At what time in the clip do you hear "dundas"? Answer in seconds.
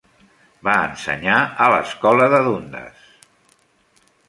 2.49-3.07